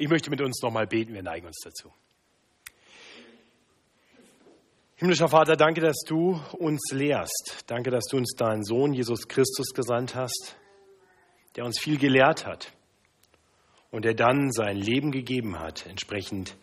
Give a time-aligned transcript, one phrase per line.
[0.00, 1.92] Ich möchte mit uns nochmal beten, wir neigen uns dazu.
[4.94, 7.64] Himmlischer Vater, danke, dass du uns lehrst.
[7.66, 10.56] Danke, dass du uns deinen Sohn Jesus Christus gesandt hast,
[11.56, 12.72] der uns viel gelehrt hat
[13.90, 16.56] und der dann sein Leben gegeben hat, entsprechend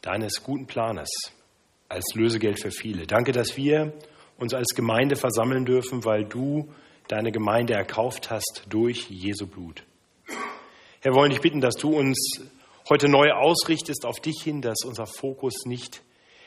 [0.00, 1.10] deines guten Planes,
[1.88, 3.06] als Lösegeld für viele.
[3.06, 3.92] Danke, dass wir
[4.38, 6.68] uns als Gemeinde versammeln dürfen, weil du
[7.06, 9.84] deine Gemeinde erkauft hast durch Jesu Blut.
[11.00, 12.40] Herr, wollen dich bitten, dass du uns
[12.92, 16.02] heute neu ausrichtest auf dich hin, dass unser Fokus nicht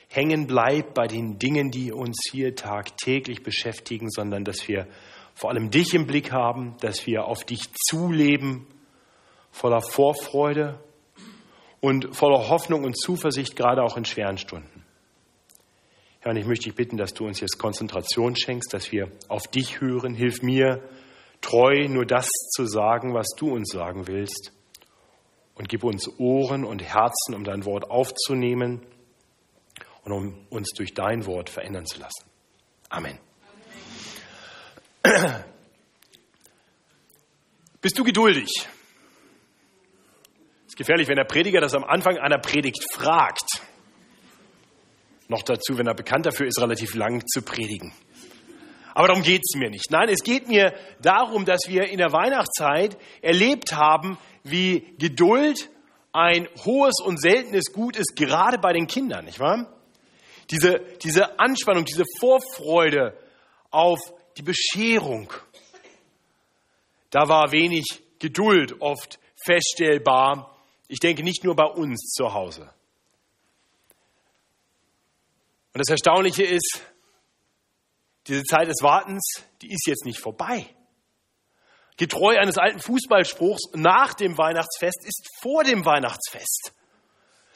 [0.09, 4.85] hängen bleibt bei den Dingen, die uns hier tagtäglich beschäftigen, sondern dass wir
[5.33, 8.67] vor allem dich im Blick haben, dass wir auf dich zuleben,
[9.49, 10.79] voller Vorfreude
[11.79, 14.85] und voller Hoffnung und Zuversicht, gerade auch in schweren Stunden.
[16.19, 19.47] Herr, und ich möchte dich bitten, dass du uns jetzt Konzentration schenkst, dass wir auf
[19.47, 20.13] dich hören.
[20.13, 20.83] Hilf mir,
[21.41, 24.54] treu nur das zu sagen, was du uns sagen willst.
[25.55, 28.85] Und gib uns Ohren und Herzen, um dein Wort aufzunehmen
[30.03, 32.25] und um uns durch dein Wort verändern zu lassen.
[32.89, 33.17] Amen.
[35.03, 35.43] Amen.
[37.81, 38.49] Bist du geduldig?
[40.67, 43.61] Ist gefährlich, wenn der Prediger das am Anfang einer Predigt fragt.
[45.27, 47.93] Noch dazu, wenn er bekannt dafür ist, relativ lang zu predigen.
[48.93, 49.91] Aber darum geht es mir nicht.
[49.91, 55.69] Nein, es geht mir darum, dass wir in der Weihnachtszeit erlebt haben, wie Geduld
[56.11, 59.71] ein hohes und seltenes Gut ist, gerade bei den Kindern, nicht wahr?
[60.49, 63.17] Diese, diese Anspannung, diese Vorfreude
[63.71, 63.99] auf
[64.37, 65.33] die Bescherung.
[67.09, 67.85] Da war wenig
[68.19, 70.55] Geduld oft feststellbar.
[70.87, 72.69] Ich denke nicht nur bei uns zu Hause.
[75.73, 76.81] Und das Erstaunliche ist,
[78.27, 80.74] diese Zeit des Wartens, die ist jetzt nicht vorbei.
[81.97, 86.73] Getreu eines alten Fußballspruchs, nach dem Weihnachtsfest ist vor dem Weihnachtsfest.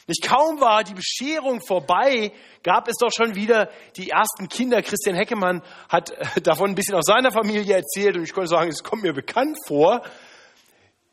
[0.07, 2.31] Nicht kaum war die Bescherung vorbei,
[2.63, 4.81] gab es doch schon wieder die ersten Kinder.
[4.81, 8.69] Christian Heckemann hat äh, davon ein bisschen aus seiner Familie erzählt und ich konnte sagen,
[8.69, 10.01] es kommt mir bekannt vor,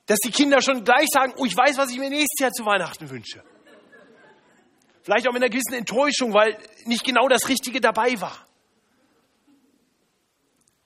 [0.06, 2.64] dass die Kinder schon gleich sagen, oh, ich weiß, was ich mir nächstes Jahr zu
[2.64, 3.42] Weihnachten wünsche.
[5.02, 6.56] Vielleicht auch mit einer gewissen Enttäuschung, weil
[6.86, 8.46] nicht genau das Richtige dabei war.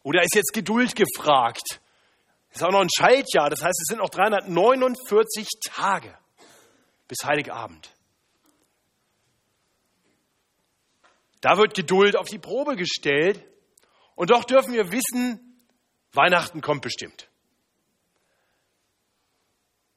[0.03, 1.81] Oder ist jetzt Geduld gefragt?
[2.51, 6.17] Es ist auch noch ein Schaltjahr, das heißt, es sind noch 349 Tage
[7.07, 7.91] bis Heiligabend.
[11.41, 13.45] Da wird Geduld auf die Probe gestellt.
[14.15, 15.65] Und doch dürfen wir wissen,
[16.13, 17.31] Weihnachten kommt bestimmt.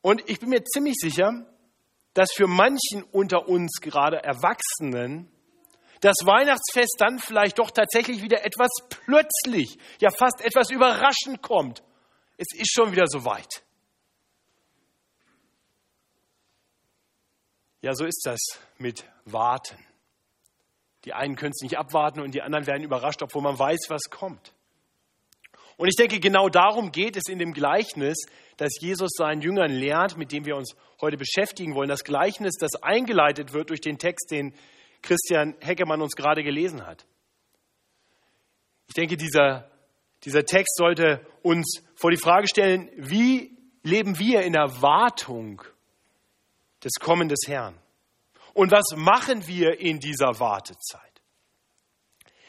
[0.02, 1.46] Und ich bin mir ziemlich sicher,
[2.14, 5.30] dass für manchen unter uns, gerade Erwachsenen,
[6.02, 11.82] das Weihnachtsfest dann vielleicht doch tatsächlich wieder etwas plötzlich, ja fast etwas überraschend kommt.
[12.38, 13.64] Es ist schon wieder so weit.
[17.82, 18.40] Ja, so ist das
[18.78, 19.78] mit Warten.
[21.06, 24.10] Die einen können es nicht abwarten und die anderen werden überrascht, obwohl man weiß, was
[24.10, 24.54] kommt.
[25.76, 28.26] Und ich denke, genau darum geht es in dem Gleichnis,
[28.58, 31.90] das Jesus seinen Jüngern lehrt, mit dem wir uns heute beschäftigen wollen.
[31.90, 34.54] Das Gleichnis, das eingeleitet wird durch den Text, den
[35.02, 37.06] Christian Heckemann uns gerade gelesen hat.
[38.88, 39.70] Ich denke, dieser,
[40.24, 45.62] dieser Text sollte uns vor die Frage stellen, wie leben wir in Erwartung
[46.84, 47.80] des Kommen des Herrn?
[48.54, 51.22] Und was machen wir in dieser Wartezeit?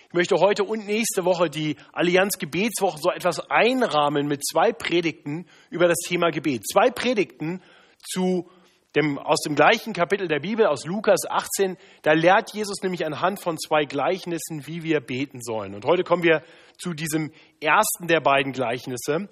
[0.08, 5.46] Ich möchte heute und nächste Woche die Allianz Gebetswoche so etwas einrahmen mit zwei Predigten
[5.70, 6.64] über das Thema Gebet.
[6.68, 7.62] Zwei Predigten
[8.02, 8.50] zu
[8.94, 11.76] dem, aus dem gleichen Kapitel der Bibel, aus Lukas 18.
[12.02, 15.74] Da lehrt Jesus nämlich anhand von zwei Gleichnissen, wie wir beten sollen.
[15.74, 16.42] Und heute kommen wir
[16.78, 19.28] zu diesem ersten der beiden Gleichnisse.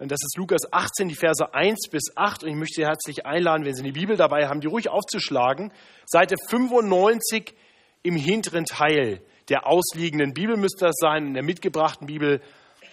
[0.00, 2.44] Und das ist Lukas 18, die Verse 1 bis 8.
[2.44, 5.72] Und ich möchte Sie herzlich einladen, wenn Sie die Bibel dabei haben, die ruhig aufzuschlagen.
[6.06, 7.54] Seite 95
[8.02, 11.26] im hinteren Teil der ausliegenden Bibel müsste das sein.
[11.26, 12.40] In der mitgebrachten Bibel,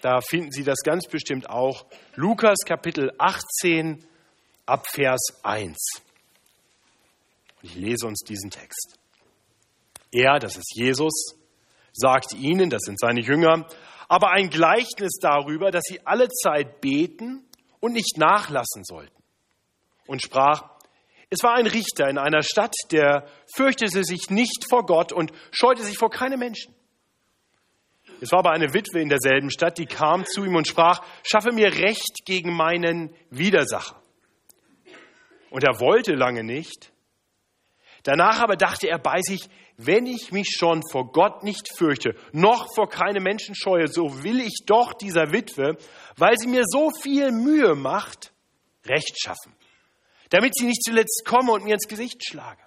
[0.02, 1.86] da finden Sie das ganz bestimmt auch.
[2.16, 4.04] Lukas Kapitel 18
[4.66, 5.78] ab Vers 1.
[7.62, 8.98] Und ich lese uns diesen Text.
[10.12, 11.36] Er, das ist Jesus,
[11.94, 13.68] sagt ihnen, das sind seine Jünger,
[14.08, 17.46] aber ein Gleichnis darüber, dass sie alle Zeit beten
[17.80, 19.24] und nicht nachlassen sollten.
[20.08, 20.70] Und sprach,
[21.30, 25.84] es war ein Richter in einer Stadt, der fürchtete sich nicht vor Gott und scheute
[25.84, 26.74] sich vor keinem Menschen.
[28.22, 31.52] Es war aber eine Witwe in derselben Stadt, die kam zu ihm und sprach, schaffe
[31.52, 34.02] mir Recht gegen meinen Widersacher.
[35.50, 36.92] Und er wollte lange nicht.
[38.04, 42.68] Danach aber dachte er bei sich, wenn ich mich schon vor Gott nicht fürchte, noch
[42.76, 45.78] vor keine Menschen scheue, so will ich doch dieser Witwe,
[46.16, 48.32] weil sie mir so viel Mühe macht,
[48.86, 49.56] Recht schaffen.
[50.30, 52.62] damit sie nicht zuletzt komme und mir ins Gesicht schlage.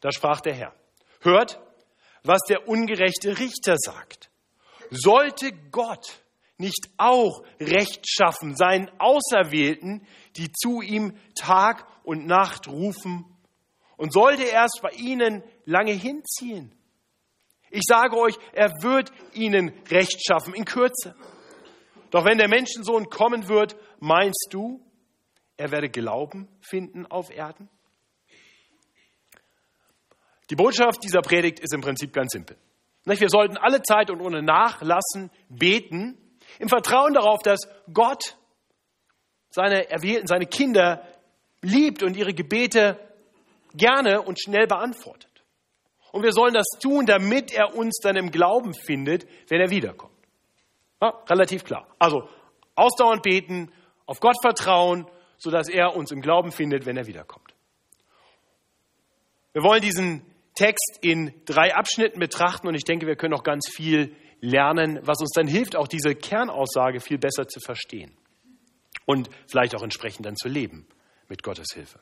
[0.00, 0.74] Da sprach der Herr,
[1.20, 1.60] hört,
[2.22, 4.30] was der ungerechte Richter sagt.
[4.90, 6.20] Sollte Gott
[6.56, 13.24] nicht auch Recht schaffen seinen Auserwählten, die zu ihm Tag und Nacht rufen?
[13.96, 16.74] Und sollte er es bei ihnen lange hinziehen?
[17.70, 21.14] Ich sage euch, er wird ihnen Recht schaffen in Kürze.
[22.10, 24.80] Doch wenn der Menschensohn kommen wird, meinst du,
[25.56, 27.68] er werde Glauben finden auf Erden?
[30.50, 32.56] Die Botschaft dieser Predigt ist im Prinzip ganz simpel.
[33.04, 36.18] Wir sollten alle Zeit und ohne Nachlassen beten,
[36.58, 37.60] im Vertrauen darauf, dass
[37.92, 38.36] Gott
[39.54, 41.06] seine Erwählten, seine Kinder
[41.62, 42.98] liebt und ihre Gebete
[43.72, 45.30] gerne und schnell beantwortet.
[46.10, 50.12] Und wir sollen das tun, damit er uns dann im Glauben findet, wenn er wiederkommt.
[51.00, 51.86] Ja, relativ klar.
[52.00, 52.28] Also
[52.74, 53.70] ausdauernd beten,
[54.06, 55.06] auf Gott vertrauen,
[55.38, 57.54] sodass er uns im Glauben findet, wenn er wiederkommt.
[59.52, 63.68] Wir wollen diesen Text in drei Abschnitten betrachten und ich denke, wir können noch ganz
[63.72, 68.16] viel lernen, was uns dann hilft, auch diese Kernaussage viel besser zu verstehen
[69.06, 70.86] und vielleicht auch entsprechend dann zu leben
[71.28, 72.00] mit Gottes Hilfe.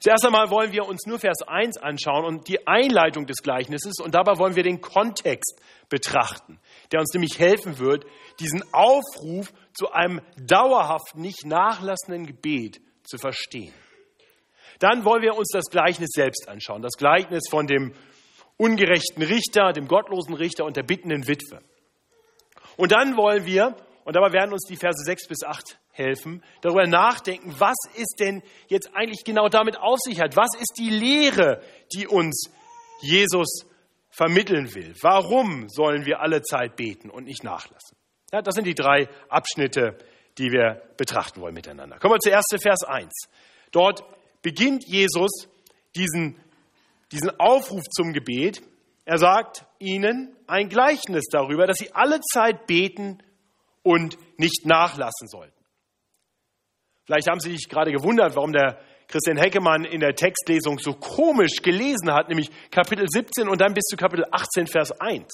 [0.00, 4.14] Zuerst einmal wollen wir uns nur Vers 1 anschauen und die Einleitung des Gleichnisses und
[4.14, 6.58] dabei wollen wir den Kontext betrachten,
[6.92, 8.04] der uns nämlich helfen wird,
[8.40, 13.72] diesen Aufruf zu einem dauerhaft nicht nachlassenden Gebet zu verstehen.
[14.80, 17.94] Dann wollen wir uns das Gleichnis selbst anschauen, das Gleichnis von dem
[18.56, 21.60] ungerechten Richter, dem gottlosen Richter und der bittenden Witwe.
[22.76, 26.86] Und dann wollen wir, und dabei werden uns die Verse 6 bis 8 helfen, darüber
[26.86, 30.36] nachdenken, was ist denn jetzt eigentlich genau damit auf sich hat?
[30.36, 31.62] Was ist die Lehre,
[31.94, 32.50] die uns
[33.00, 33.66] Jesus
[34.10, 34.94] vermitteln will?
[35.00, 37.96] Warum sollen wir alle Zeit beten und nicht nachlassen?
[38.32, 39.96] Ja, das sind die drei Abschnitte,
[40.38, 41.98] die wir betrachten wollen miteinander.
[41.98, 43.12] Kommen wir zuerst zu Vers 1.
[43.70, 44.04] Dort
[44.42, 45.48] beginnt Jesus
[45.94, 46.40] diesen,
[47.12, 48.62] diesen Aufruf zum Gebet.
[49.04, 53.22] Er sagt ihnen ein Gleichnis darüber, dass sie alle Zeit beten
[53.84, 55.64] und nicht nachlassen sollten.
[57.04, 61.62] Vielleicht haben Sie sich gerade gewundert, warum der Christian Heckemann in der Textlesung so komisch
[61.62, 65.26] gelesen hat, nämlich Kapitel 17 und dann bis zu Kapitel 18, Vers 1.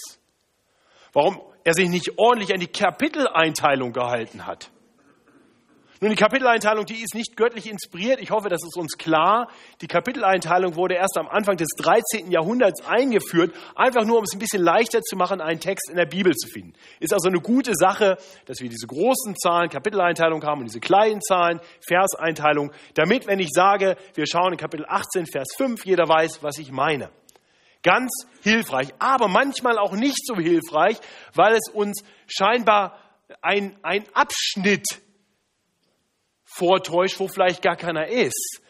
[1.13, 4.71] Warum er sich nicht ordentlich an die Kapiteleinteilung gehalten hat.
[6.03, 8.23] Nun, die Kapiteleinteilung, die ist nicht göttlich inspiriert.
[8.23, 9.51] Ich hoffe, das ist uns klar.
[9.83, 12.31] Die Kapiteleinteilung wurde erst am Anfang des 13.
[12.31, 16.07] Jahrhunderts eingeführt, einfach nur, um es ein bisschen leichter zu machen, einen Text in der
[16.07, 16.73] Bibel zu finden.
[17.01, 18.17] Ist also eine gute Sache,
[18.47, 23.51] dass wir diese großen Zahlen, Kapiteleinteilung haben und diese kleinen Zahlen, Verseinteilung, damit, wenn ich
[23.53, 27.11] sage, wir schauen in Kapitel 18, Vers 5, jeder weiß, was ich meine.
[27.83, 28.11] Ganz
[28.43, 30.97] hilfreich, aber manchmal auch nicht so hilfreich,
[31.35, 32.97] weil es uns scheinbar
[33.43, 34.87] ein, ein Abschnitt
[36.61, 38.61] vortäuscht, wo vielleicht gar keiner ist.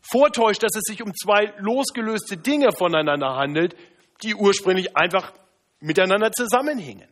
[0.00, 3.76] Vortäuscht, dass es sich um zwei losgelöste Dinge voneinander handelt,
[4.22, 5.32] die ursprünglich einfach
[5.78, 7.08] miteinander zusammenhingen.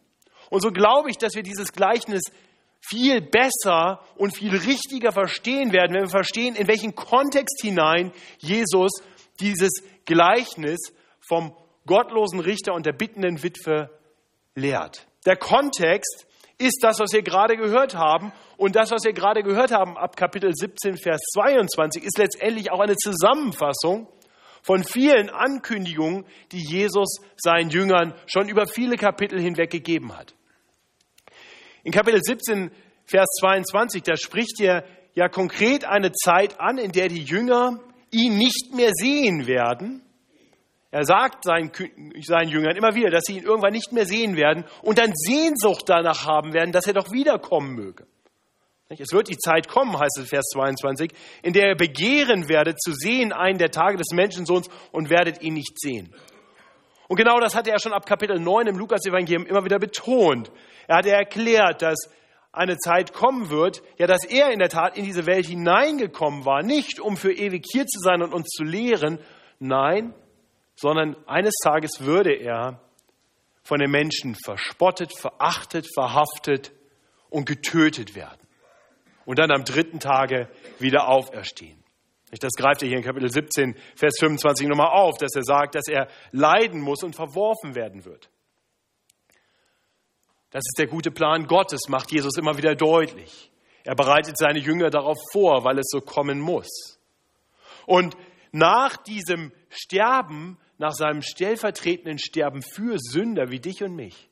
[0.50, 2.22] Und so glaube ich, dass wir dieses Gleichnis
[2.80, 8.92] viel besser und viel richtiger verstehen werden, wenn wir verstehen, in welchen Kontext hinein Jesus
[9.40, 10.78] dieses Gleichnis
[11.20, 11.54] vom
[11.86, 13.90] gottlosen Richter und der bittenden Witwe
[14.54, 15.06] lehrt.
[15.26, 16.26] Der Kontext
[16.58, 18.32] ist das, was wir gerade gehört haben.
[18.56, 22.80] Und das, was wir gerade gehört haben ab Kapitel 17, Vers 22, ist letztendlich auch
[22.80, 24.08] eine Zusammenfassung
[24.62, 30.34] von vielen Ankündigungen, die Jesus seinen Jüngern schon über viele Kapitel hinweg gegeben hat.
[31.84, 32.72] In Kapitel 17,
[33.04, 34.84] Vers 22, da spricht er
[35.14, 40.02] ja konkret eine Zeit an, in der die Jünger ihn nicht mehr sehen werden
[40.90, 41.70] er sagt seinen,
[42.22, 45.84] seinen Jüngern immer wieder, dass sie ihn irgendwann nicht mehr sehen werden und dann Sehnsucht
[45.86, 48.06] danach haben werden, dass er doch wiederkommen möge.
[48.88, 52.92] Es wird die Zeit kommen, heißt es Vers 22, in der ihr begehren werdet zu
[52.92, 56.14] sehen einen der Tage des Menschensohns und werdet ihn nicht sehen.
[57.06, 60.50] Und genau das hat er schon ab Kapitel 9 im Lukas-Evangelium immer wieder betont.
[60.86, 62.08] Er hat erklärt, dass
[62.50, 66.62] eine Zeit kommen wird, ja, dass er in der Tat in diese Welt hineingekommen war,
[66.62, 69.18] nicht um für ewig hier zu sein und uns zu lehren,
[69.58, 70.14] nein,
[70.80, 72.80] sondern eines Tages würde er
[73.64, 76.72] von den Menschen verspottet, verachtet, verhaftet
[77.30, 78.40] und getötet werden.
[79.26, 81.82] Und dann am dritten Tage wieder auferstehen.
[82.40, 85.88] Das greift er hier in Kapitel 17, Vers 25 nochmal auf, dass er sagt, dass
[85.88, 88.30] er leiden muss und verworfen werden wird.
[90.50, 93.50] Das ist der gute Plan Gottes, macht Jesus immer wieder deutlich.
[93.84, 96.98] Er bereitet seine Jünger darauf vor, weil es so kommen muss.
[97.86, 98.16] Und
[98.52, 104.30] nach diesem Sterben nach seinem stellvertretenden Sterben für Sünder wie dich und mich.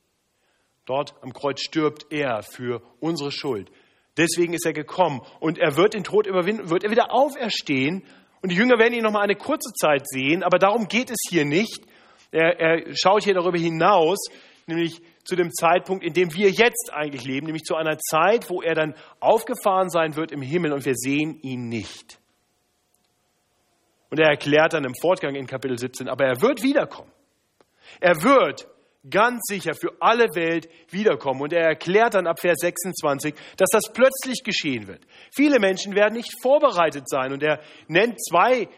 [0.87, 3.71] Dort am Kreuz stirbt er für unsere Schuld.
[4.17, 5.21] Deswegen ist er gekommen.
[5.41, 8.05] Und er wird den Tod überwinden, wird er wieder auferstehen.
[8.41, 11.19] Und die Jünger werden ihn noch mal eine kurze Zeit sehen, aber darum geht es
[11.29, 11.85] hier nicht.
[12.31, 14.19] Er, er schaut hier darüber hinaus,
[14.67, 18.63] nämlich zu dem Zeitpunkt, in dem wir jetzt eigentlich leben, nämlich zu einer Zeit, wo
[18.63, 22.21] er dann aufgefahren sein wird im Himmel und wir sehen ihn nicht.
[24.11, 27.11] Und er erklärt dann im Fortgang in Kapitel 17, aber er wird wiederkommen.
[28.01, 28.69] Er wird
[29.09, 31.43] ganz sicher für alle Welt wiederkommen.
[31.43, 35.07] Und er erklärt dann ab Vers 26, dass das plötzlich geschehen wird.
[35.35, 37.33] Viele Menschen werden nicht vorbereitet sein.
[37.33, 38.69] Und er nennt zwei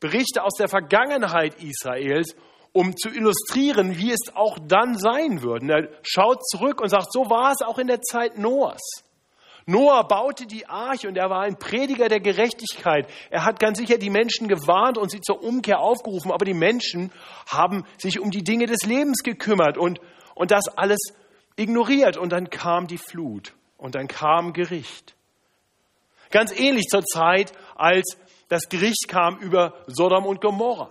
[0.00, 2.34] Berichte aus der Vergangenheit Israels,
[2.72, 5.64] um zu illustrieren, wie es auch dann sein würde.
[5.64, 9.05] Und er schaut zurück und sagt, so war es auch in der Zeit Noahs.
[9.68, 13.10] Noah baute die Arche und er war ein Prediger der Gerechtigkeit.
[13.30, 17.10] Er hat ganz sicher die Menschen gewarnt und sie zur Umkehr aufgerufen, aber die Menschen
[17.48, 19.98] haben sich um die Dinge des Lebens gekümmert und,
[20.36, 20.98] und das alles
[21.56, 22.16] ignoriert.
[22.16, 25.16] Und dann kam die Flut und dann kam Gericht.
[26.30, 28.16] Ganz ähnlich zur Zeit, als
[28.48, 30.90] das Gericht kam über Sodom und Gomorra.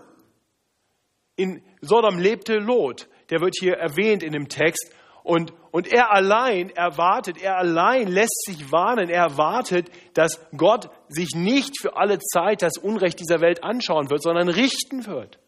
[1.37, 4.93] In Sodom lebte Lot, der wird hier erwähnt in dem Text,
[5.25, 11.29] und, und er allein erwartet, er allein lässt sich warnen, er erwartet, dass Gott sich
[11.33, 15.39] nicht für alle Zeit das Unrecht dieser Welt anschauen wird, sondern richten wird.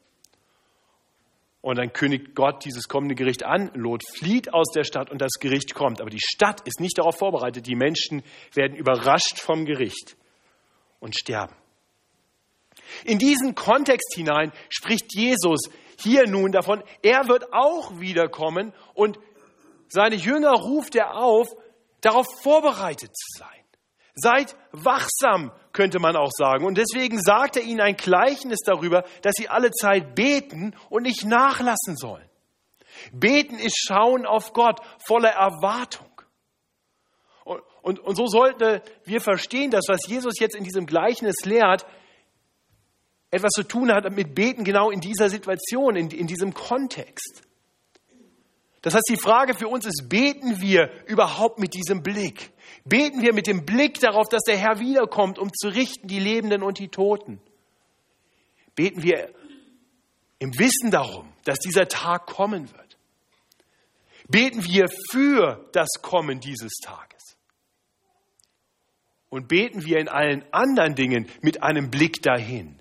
[1.62, 3.69] Und dann kündigt Gott dieses kommende Gericht an.
[3.75, 6.01] Lot flieht aus der Stadt und das Gericht kommt.
[6.01, 7.67] Aber die Stadt ist nicht darauf vorbereitet.
[7.67, 8.24] Die Menschen
[8.55, 10.17] werden überrascht vom Gericht
[11.00, 11.55] und sterben.
[13.03, 15.69] In diesen Kontext hinein spricht Jesus
[16.00, 19.17] hier nun davon, er wird auch wiederkommen und
[19.89, 21.48] seine Jünger ruft er auf,
[22.01, 23.50] darauf vorbereitet zu sein.
[24.15, 26.65] Seid wachsam, könnte man auch sagen.
[26.65, 31.24] Und deswegen sagt er ihnen ein Gleichnis darüber, dass sie alle Zeit beten und nicht
[31.24, 32.27] nachlassen sollen.
[33.12, 36.10] Beten ist Schauen auf Gott voller Erwartung.
[37.44, 41.86] Und, und, und so sollten wir verstehen, dass was Jesus jetzt in diesem Gleichnis lehrt,
[43.29, 47.47] etwas zu tun hat mit Beten genau in dieser Situation, in, in diesem Kontext.
[48.88, 52.53] Das heißt, die Frage für uns ist, beten wir überhaupt mit diesem Blick?
[52.86, 56.63] Beten wir mit dem Blick darauf, dass der Herr wiederkommt, um zu richten die Lebenden
[56.63, 57.41] und die Toten?
[58.75, 59.29] Beten wir
[60.39, 62.98] im Wissen darum, dass dieser Tag kommen wird?
[64.29, 67.36] Beten wir für das Kommen dieses Tages?
[69.27, 72.79] Und beten wir in allen anderen Dingen mit einem Blick dahin?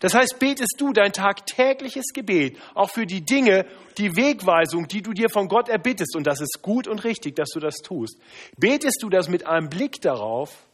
[0.00, 3.66] Das heißt, betest du dein tagtägliches Gebet auch für die Dinge,
[3.98, 7.50] die Wegweisung, die du dir von Gott erbittest, und das ist gut und richtig, dass
[7.50, 8.18] du das tust.
[8.56, 10.66] Betest du das mit einem Blick darauf,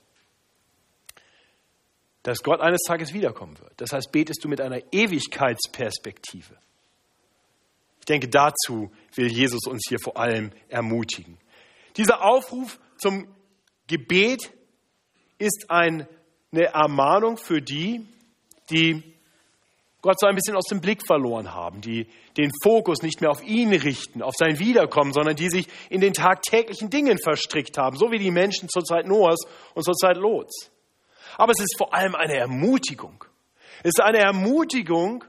[2.22, 3.72] dass Gott eines Tages wiederkommen wird?
[3.78, 6.56] Das heißt, betest du mit einer Ewigkeitsperspektive?
[7.98, 11.36] Ich denke, dazu will Jesus uns hier vor allem ermutigen.
[11.96, 13.26] Dieser Aufruf zum
[13.88, 14.52] Gebet
[15.38, 16.06] ist eine
[16.52, 18.06] Ermahnung für die,
[18.70, 19.15] die
[20.02, 23.42] Gott so ein bisschen aus dem Blick verloren haben, die den Fokus nicht mehr auf
[23.42, 28.10] ihn richten, auf sein Wiederkommen, sondern die sich in den tagtäglichen Dingen verstrickt haben, so
[28.10, 29.40] wie die Menschen zur Zeit Noahs
[29.74, 30.70] und zur Zeit Lots.
[31.38, 33.24] Aber es ist vor allem eine Ermutigung.
[33.82, 35.24] Es ist eine Ermutigung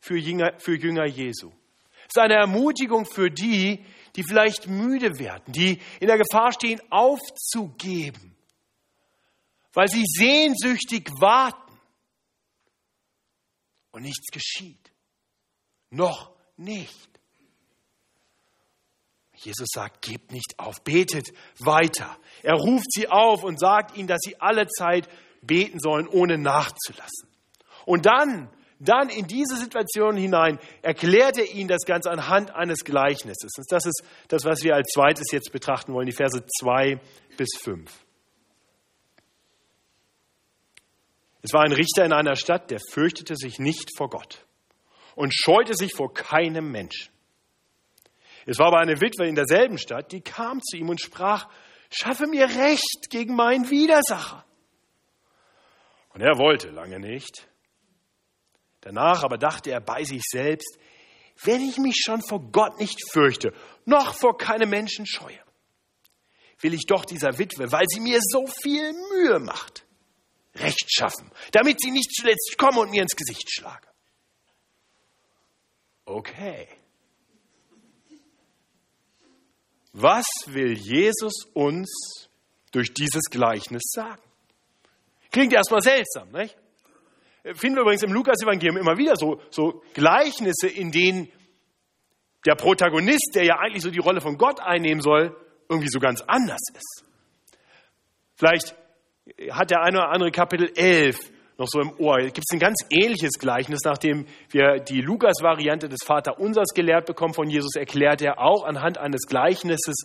[0.00, 1.50] für Jünger, für Jünger Jesu.
[2.02, 3.84] Es ist eine Ermutigung für die,
[4.16, 8.36] die vielleicht müde werden, die in der Gefahr stehen, aufzugeben,
[9.72, 11.63] weil sie sehnsüchtig warten
[13.94, 14.92] und nichts geschieht.
[15.90, 17.08] Noch nicht.
[19.36, 22.16] Jesus sagt, gebt nicht auf, betet weiter.
[22.42, 25.08] Er ruft sie auf und sagt ihnen, dass sie alle Zeit
[25.42, 27.28] beten sollen, ohne nachzulassen.
[27.84, 33.52] Und dann, dann in diese Situation hinein erklärt er ihnen das Ganze anhand eines Gleichnisses.
[33.56, 37.00] Und das ist das, was wir als zweites jetzt betrachten wollen, die Verse 2
[37.36, 38.03] bis 5.
[41.44, 44.46] Es war ein Richter in einer Stadt, der fürchtete sich nicht vor Gott
[45.14, 47.12] und scheute sich vor keinem Menschen.
[48.46, 51.50] Es war aber eine Witwe in derselben Stadt, die kam zu ihm und sprach,
[51.90, 54.42] schaffe mir Recht gegen meinen Widersacher.
[56.14, 57.46] Und er wollte lange nicht.
[58.80, 60.78] Danach aber dachte er bei sich selbst,
[61.42, 63.52] wenn ich mich schon vor Gott nicht fürchte,
[63.84, 65.40] noch vor keinem Menschen scheue,
[66.60, 69.84] will ich doch dieser Witwe, weil sie mir so viel Mühe macht,
[70.56, 73.88] Recht schaffen, damit sie nicht zuletzt komme und mir ins Gesicht schlage.
[76.04, 76.68] Okay.
[79.92, 82.28] Was will Jesus uns
[82.72, 84.22] durch dieses Gleichnis sagen?
[85.30, 86.56] Klingt erstmal seltsam, nicht?
[87.54, 91.30] Finden wir übrigens im Lukas-Evangelium immer wieder so, so Gleichnisse, in denen
[92.46, 95.36] der Protagonist, der ja eigentlich so die Rolle von Gott einnehmen soll,
[95.68, 97.04] irgendwie so ganz anders ist.
[98.36, 98.74] Vielleicht
[99.50, 101.18] hat der eine oder andere Kapitel 11
[101.56, 102.18] noch so im Ohr.
[102.18, 107.48] Gibt es ein ganz ähnliches Gleichnis, nachdem wir die Lukas-Variante des Vaterunsers gelehrt bekommen von
[107.48, 110.04] Jesus, erklärt er auch anhand eines Gleichnisses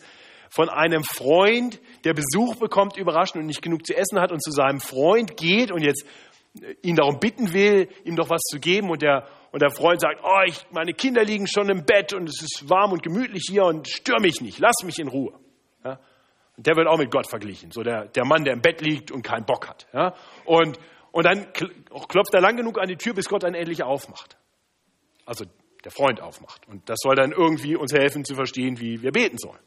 [0.52, 4.52] von einem Freund, der Besuch bekommt, überraschend und nicht genug zu essen hat und zu
[4.52, 6.06] seinem Freund geht und jetzt
[6.82, 10.22] ihn darum bitten will, ihm doch was zu geben und der, und der Freund sagt,
[10.24, 13.66] oh, ich, meine Kinder liegen schon im Bett und es ist warm und gemütlich hier
[13.66, 15.34] und stör mich nicht, lass mich in Ruhe.
[16.66, 19.22] Der wird auch mit Gott verglichen, so der, der Mann, der im Bett liegt und
[19.22, 19.88] keinen Bock hat.
[19.94, 20.14] Ja?
[20.46, 20.78] Und,
[21.12, 24.38] und dann klopft er lang genug an die Tür, bis Gott dann endlich aufmacht.
[25.26, 25.46] Also
[25.86, 26.68] der Freund aufmacht.
[26.68, 29.60] Und das soll dann irgendwie uns helfen zu verstehen, wie wir beten sollen.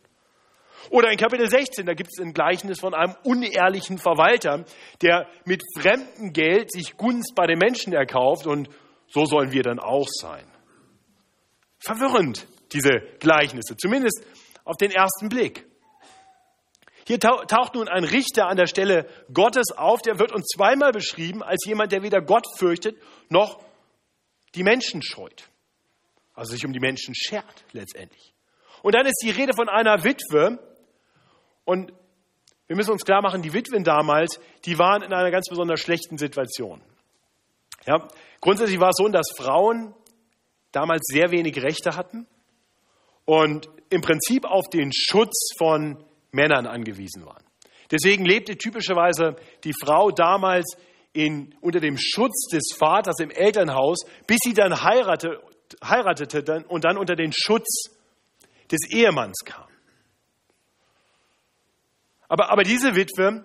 [0.91, 4.65] Oder in Kapitel 16, da gibt es ein Gleichnis von einem unehrlichen Verwalter,
[5.01, 8.69] der mit fremdem Geld sich Gunst bei den Menschen erkauft und
[9.09, 10.45] so sollen wir dann auch sein.
[11.79, 14.25] Verwirrend, diese Gleichnisse, zumindest
[14.65, 15.67] auf den ersten Blick.
[17.13, 21.43] Hier taucht nun ein Richter an der Stelle Gottes auf, der wird uns zweimal beschrieben
[21.43, 22.97] als jemand, der weder Gott fürchtet
[23.29, 23.63] noch
[24.55, 25.51] die Menschen scheut.
[26.33, 28.33] Also sich um die Menschen schert letztendlich.
[28.83, 30.59] Und dann ist die Rede von einer Witwe,
[31.67, 31.93] und
[32.67, 36.17] wir müssen uns klar machen, die Witwen damals, die waren in einer ganz besonders schlechten
[36.17, 36.81] Situation.
[37.85, 38.09] Ja,
[38.41, 39.95] grundsätzlich war es so, dass Frauen
[40.71, 42.27] damals sehr wenig Rechte hatten
[43.27, 46.03] und im Prinzip auf den Schutz von
[46.33, 47.45] Männern angewiesen waren.
[47.91, 50.77] Deswegen lebte typischerweise die Frau damals
[51.13, 55.41] in, unter dem Schutz des Vaters im Elternhaus, bis sie dann heiratete,
[55.85, 57.91] heiratete dann, und dann unter den Schutz
[58.71, 59.69] des Ehemanns kam.
[62.29, 63.45] Aber, aber diese Witwe,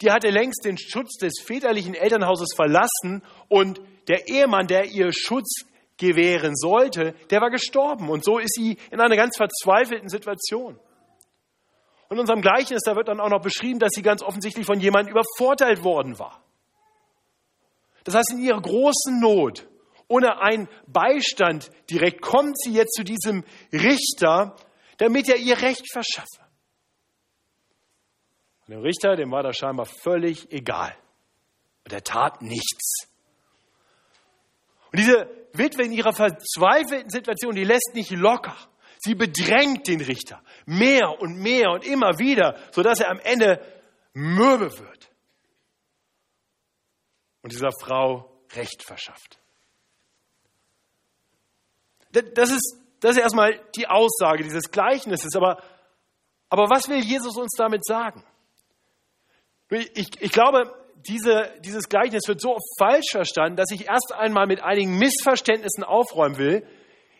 [0.00, 5.64] die hatte längst den Schutz des väterlichen Elternhauses verlassen und der Ehemann, der ihr Schutz
[5.96, 8.08] gewähren sollte, der war gestorben.
[8.10, 10.78] Und so ist sie in einer ganz verzweifelten Situation.
[12.12, 14.78] Und in unserem Gleichnis, da wird dann auch noch beschrieben, dass sie ganz offensichtlich von
[14.78, 16.44] jemandem übervorteilt worden war.
[18.04, 19.66] Das heißt, in ihrer großen Not,
[20.08, 24.56] ohne einen Beistand direkt, kommt sie jetzt zu diesem Richter,
[24.98, 26.42] damit er ihr Recht verschaffe.
[28.66, 30.94] Und dem Richter, dem war das scheinbar völlig egal.
[31.84, 33.06] Und er tat nichts.
[34.92, 38.54] Und diese Witwe in ihrer verzweifelten Situation, die lässt nicht locker.
[38.98, 43.60] Sie bedrängt den Richter mehr und mehr und immer wieder, sodass er am Ende
[44.12, 45.10] mürbe wird.
[47.42, 49.38] Und dieser Frau Recht verschafft.
[52.12, 55.34] Das ist, das ist erstmal die Aussage dieses Gleichnisses.
[55.34, 55.62] Aber,
[56.48, 58.22] aber was will Jesus uns damit sagen?
[59.70, 64.62] Ich, ich glaube, diese, dieses Gleichnis wird so falsch verstanden, dass ich erst einmal mit
[64.62, 66.66] einigen Missverständnissen aufräumen will,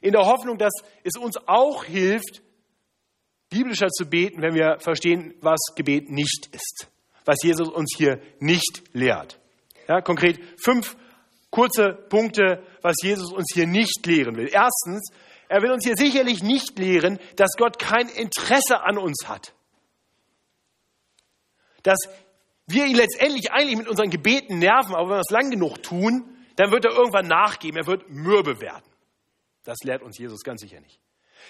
[0.02, 0.72] in der Hoffnung, dass
[1.04, 2.42] es uns auch hilft,
[3.52, 6.88] biblischer zu beten, wenn wir verstehen, was Gebet nicht ist,
[7.24, 9.38] was Jesus uns hier nicht lehrt.
[9.88, 10.96] Ja, konkret fünf
[11.50, 14.48] kurze Punkte, was Jesus uns hier nicht lehren will.
[14.50, 15.10] Erstens,
[15.48, 19.52] er will uns hier sicherlich nicht lehren, dass Gott kein Interesse an uns hat.
[21.82, 21.98] Dass
[22.66, 26.36] wir ihn letztendlich eigentlich mit unseren Gebeten nerven, aber wenn wir es lang genug tun,
[26.56, 28.84] dann wird er irgendwann nachgeben, er wird mürbe werden.
[29.64, 31.01] Das lehrt uns Jesus ganz sicher nicht.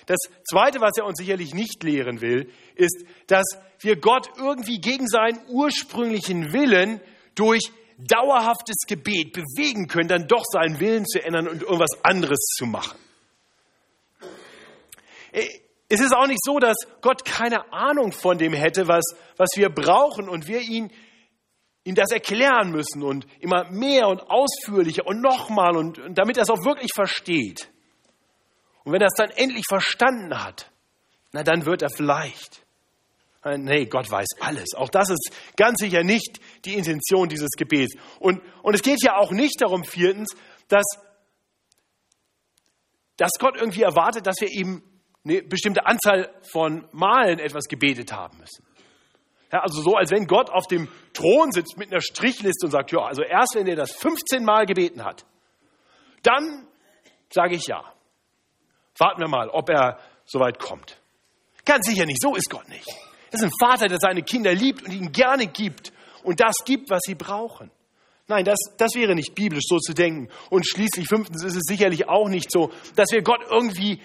[0.07, 3.45] Das Zweite, was er uns sicherlich nicht lehren will, ist, dass
[3.81, 7.01] wir Gott irgendwie gegen seinen ursprünglichen Willen
[7.35, 12.67] durch dauerhaftes Gebet bewegen können, dann doch seinen Willen zu ändern und irgendwas anderes zu
[12.67, 12.99] machen.
[15.89, 19.05] Es ist auch nicht so, dass Gott keine Ahnung von dem hätte, was,
[19.37, 20.91] was wir brauchen und wir ihn,
[21.85, 26.45] ihm das erklären müssen und immer mehr und ausführlicher und nochmal und, und damit er
[26.45, 27.71] es auch wirklich versteht.
[28.85, 30.71] Und wenn er es dann endlich verstanden hat,
[31.33, 32.65] na dann wird er vielleicht.
[33.45, 34.75] Äh, nee, Gott weiß alles.
[34.77, 37.95] Auch das ist ganz sicher nicht die Intention dieses Gebets.
[38.21, 40.35] Und, und es geht ja auch nicht darum, viertens,
[40.69, 40.85] dass,
[43.17, 44.83] dass Gott irgendwie erwartet, dass wir ihm
[45.25, 48.65] eine bestimmte Anzahl von Malen etwas gebetet haben müssen.
[49.53, 52.91] Ja, also so, als wenn Gott auf dem Thron sitzt mit einer Strichliste und sagt,
[52.91, 55.27] ja, also erst wenn er das 15 Mal gebeten hat,
[56.23, 56.67] dann
[57.31, 57.85] sage ich ja.
[59.03, 60.97] Warten wir mal, ob er soweit kommt.
[61.65, 62.87] Ganz sicher nicht, so ist Gott nicht.
[63.33, 66.89] Das ist ein Vater, der seine Kinder liebt und ihnen gerne gibt und das gibt,
[66.89, 67.73] was sie brauchen.
[68.29, 70.29] Nein, das, das wäre nicht biblisch, so zu denken.
[70.51, 74.01] Und schließlich, fünftens, ist es sicherlich auch nicht so, dass wir Gott irgendwie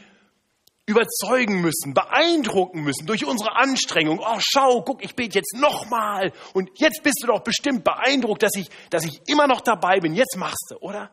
[0.88, 4.20] überzeugen müssen, beeindrucken müssen durch unsere Anstrengung.
[4.20, 6.32] Oh, schau, guck, ich bete jetzt nochmal.
[6.54, 10.16] Und jetzt bist du doch bestimmt beeindruckt, dass ich, dass ich immer noch dabei bin.
[10.16, 11.12] Jetzt machst du, oder?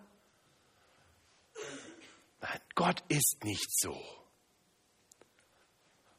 [2.75, 3.97] Gott ist nicht so.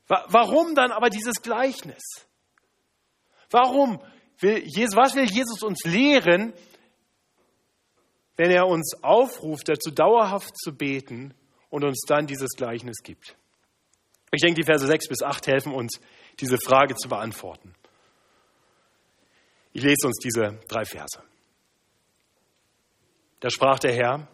[0.07, 2.03] Warum dann aber dieses Gleichnis?
[3.49, 3.99] Warum
[4.39, 6.53] will Jesus, was will Jesus uns lehren,
[8.37, 11.33] wenn er uns aufruft, dazu dauerhaft zu beten
[11.69, 13.35] und uns dann dieses Gleichnis gibt?
[14.31, 15.99] Ich denke, die Verse 6 bis 8 helfen uns,
[16.39, 17.73] diese Frage zu beantworten.
[19.73, 21.21] Ich lese uns diese drei Verse.
[23.39, 24.27] Da sprach der Herr,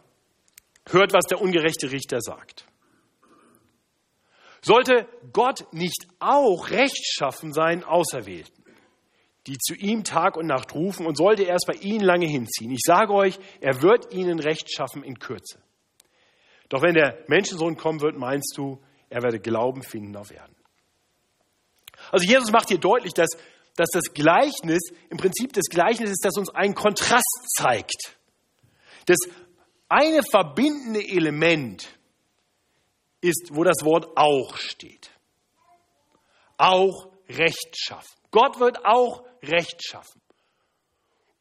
[0.88, 2.66] hört, was der ungerechte Richter sagt.
[4.62, 8.64] Sollte Gott nicht auch rechtschaffen sein Auserwählten,
[9.48, 12.72] die zu ihm Tag und Nacht rufen, und sollte er es bei ihnen lange hinziehen?
[12.72, 15.60] Ich sage euch, er wird ihnen Recht schaffen in Kürze.
[16.70, 20.56] Doch wenn der Menschensohn kommen wird, meinst du, er werde Glauben finden auf Erden?
[22.12, 23.30] Also Jesus macht hier deutlich, dass,
[23.76, 28.16] dass das Gleichnis, im Prinzip das Gleichnis ist, das uns einen Kontrast zeigt.
[29.06, 29.18] Das
[29.92, 31.86] eine verbindende Element
[33.20, 35.12] ist, wo das Wort auch steht.
[36.58, 38.18] Auch Recht schaffen.
[38.32, 40.22] Gott wird auch Recht schaffen.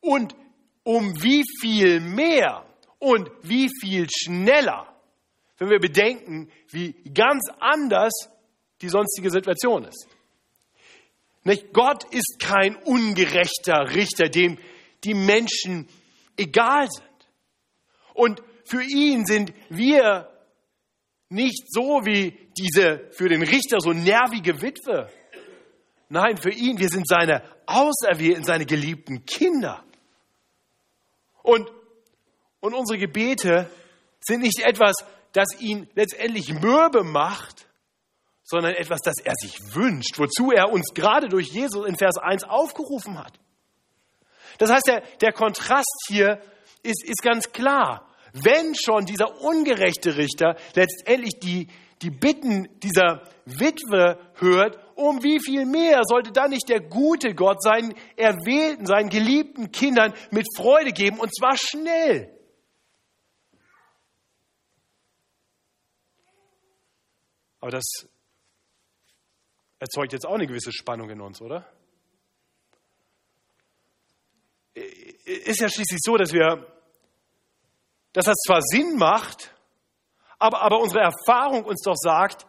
[0.01, 0.35] Und
[0.83, 2.67] um wie viel mehr
[2.99, 4.93] und wie viel schneller,
[5.59, 8.13] wenn wir bedenken, wie ganz anders
[8.81, 10.09] die sonstige Situation ist.
[11.45, 11.73] Nicht?
[11.73, 14.59] Gott ist kein ungerechter Richter, dem
[15.05, 15.89] die Menschen
[16.37, 17.10] egal sind.
[18.15, 20.29] Und für ihn sind wir
[21.29, 25.11] nicht so wie diese für den Richter so nervige Witwe.
[26.09, 29.85] Nein, für ihn, wir sind seine Auserwählten, seine geliebten Kinder.
[31.43, 31.71] Und,
[32.61, 33.71] und unsere Gebete
[34.21, 34.97] sind nicht etwas,
[35.33, 37.69] das ihn letztendlich mürbe macht,
[38.43, 42.43] sondern etwas, das er sich wünscht, wozu er uns gerade durch Jesus in Vers 1
[42.45, 43.39] aufgerufen hat.
[44.59, 46.43] Das heißt, der, der Kontrast hier
[46.83, 48.07] ist, ist ganz klar.
[48.33, 51.69] Wenn schon dieser ungerechte Richter letztendlich die,
[52.03, 57.63] die Bitten dieser Witwe hört, um wie viel mehr sollte dann nicht der gute Gott
[57.63, 62.37] seinen Erwählten, seinen geliebten Kindern mit Freude geben, und zwar schnell.
[67.61, 67.85] Aber das
[69.79, 71.67] erzeugt jetzt auch eine gewisse Spannung in uns, oder?
[75.31, 76.67] Ist ja schließlich so, dass wir
[78.13, 79.55] dass das zwar Sinn macht,
[80.39, 82.47] aber, aber unsere Erfahrung uns doch sagt,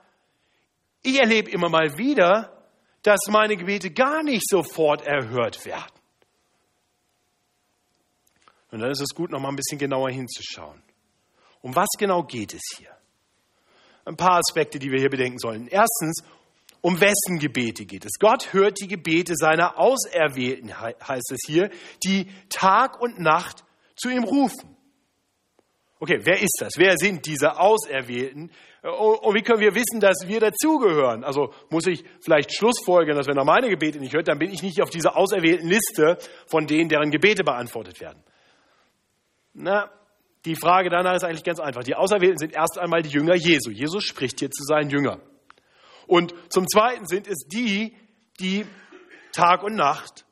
[1.04, 2.66] ich erlebe immer mal wieder,
[3.04, 5.92] dass meine Gebete gar nicht sofort erhört werden.
[8.72, 10.82] Und dann ist es gut, noch mal ein bisschen genauer hinzuschauen.
[11.62, 12.96] Um was genau geht es hier?
[14.06, 15.68] Ein paar Aspekte, die wir hier bedenken sollen.
[15.68, 16.24] Erstens,
[16.82, 18.20] um wessen Gebete geht es?
[18.20, 21.70] Gott hört die Gebete seiner Auserwählten, heißt es hier,
[22.04, 23.64] die Tag und Nacht
[23.96, 24.76] zu ihm rufen.
[26.00, 26.74] Okay, wer ist das?
[26.78, 28.50] Wer sind diese Auserwählten?
[28.82, 31.24] Und wie können wir wissen, dass wir dazugehören?
[31.24, 34.64] Also muss ich vielleicht schlussfolgern, dass wenn er meine Gebete nicht hört, dann bin ich
[34.64, 36.18] nicht auf dieser auserwählten Liste
[36.48, 38.24] von denen, deren Gebete beantwortet werden.
[39.54, 39.92] Na,
[40.46, 41.84] die Frage danach ist eigentlich ganz einfach.
[41.84, 43.70] Die Auserwählten sind erst einmal die Jünger Jesu.
[43.70, 45.22] Jesus spricht hier zu seinen Jüngern.
[46.12, 47.96] Und zum Zweiten sind es die,
[48.42, 48.66] die
[49.32, 50.26] Tag und Nacht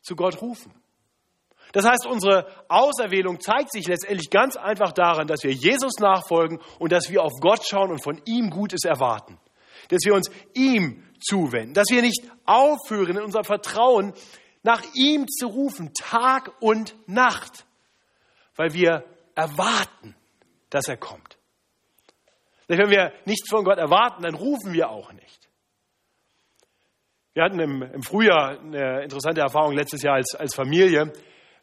[0.00, 0.72] zu Gott rufen.
[1.72, 6.92] Das heißt, unsere Auserwählung zeigt sich letztendlich ganz einfach daran, dass wir Jesus nachfolgen und
[6.92, 9.38] dass wir auf Gott schauen und von ihm Gutes erwarten.
[9.90, 11.74] Dass wir uns ihm zuwenden.
[11.74, 14.14] Dass wir nicht aufhören, in unserem Vertrauen
[14.62, 17.66] nach ihm zu rufen, Tag und Nacht.
[18.56, 20.16] Weil wir erwarten,
[20.70, 21.31] dass er kommt.
[22.78, 25.48] Wenn wir nichts von Gott erwarten, dann rufen wir auch nicht.
[27.34, 31.12] Wir hatten im, im Frühjahr eine interessante Erfahrung letztes Jahr als, als Familie.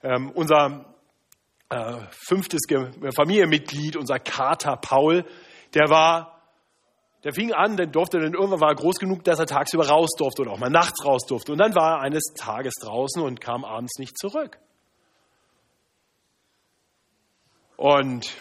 [0.02, 0.96] Ähm, unser
[1.70, 2.62] äh, fünftes
[3.16, 5.26] Familienmitglied, unser Kater Paul,
[5.74, 6.42] der war,
[7.24, 10.10] der fing an, der durfte dann irgendwann war er groß genug, dass er tagsüber raus
[10.18, 11.52] durfte oder auch mal nachts raus durfte.
[11.52, 14.58] Und dann war er eines Tages draußen und kam abends nicht zurück.
[17.78, 18.32] Und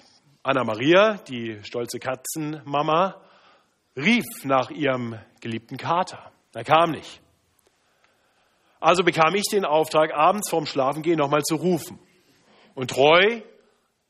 [0.48, 3.20] Anna Maria, die stolze Katzenmama,
[3.94, 6.32] rief nach ihrem geliebten Kater.
[6.54, 7.20] Er kam nicht.
[8.80, 11.98] Also bekam ich den Auftrag, abends vorm Schlafengehen nochmal zu rufen.
[12.74, 13.42] Und treu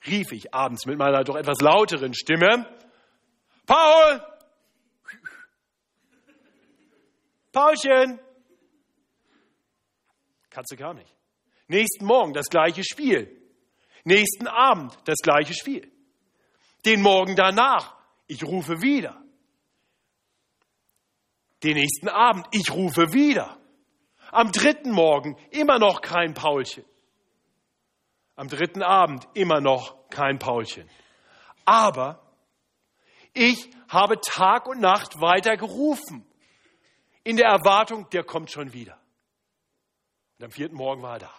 [0.07, 2.68] rief ich abends mit meiner doch etwas lauteren Stimme,
[3.66, 4.22] Paul!
[7.51, 8.20] Paulchen!
[10.51, 11.12] Katze kam nicht.
[11.66, 13.42] Nächsten Morgen das gleiche Spiel.
[14.05, 15.98] Nächsten Abend das gleiche Spiel.
[16.85, 19.23] Den Morgen danach, ich rufe wieder.
[21.62, 23.59] Den nächsten Abend, ich rufe wieder.
[24.31, 26.85] Am dritten Morgen immer noch kein Paulchen.
[28.37, 30.88] Am dritten Abend immer noch kein Paulchen.
[31.64, 32.23] Aber
[33.33, 36.25] ich habe Tag und Nacht weiter gerufen,
[37.25, 38.99] in der Erwartung, der kommt schon wieder.
[40.38, 41.35] Und am vierten Morgen war er da.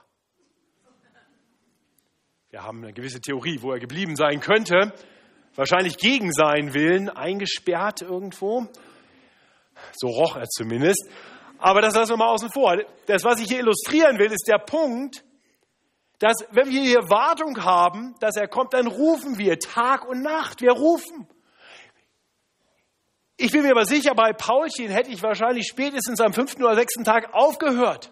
[2.51, 4.93] Wir haben eine gewisse Theorie, wo er geblieben sein könnte.
[5.55, 8.67] Wahrscheinlich gegen seinen Willen eingesperrt irgendwo.
[9.93, 11.09] So roch er zumindest.
[11.57, 12.77] Aber das lassen wir mal außen vor.
[13.05, 15.23] Das, was ich hier illustrieren will, ist der Punkt,
[16.19, 20.61] dass wenn wir hier Wartung haben, dass er kommt, dann rufen wir Tag und Nacht.
[20.61, 21.27] Wir rufen.
[23.37, 27.05] Ich bin mir aber sicher, bei Paulchen hätte ich wahrscheinlich spätestens am fünften oder sechsten
[27.05, 28.11] Tag aufgehört.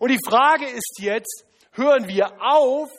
[0.00, 2.90] Und die Frage ist jetzt, hören wir auf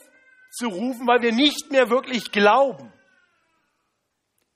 [0.50, 2.92] zu rufen, weil wir nicht mehr wirklich glauben.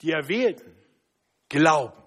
[0.01, 0.75] Die Erwählten
[1.49, 2.01] glauben,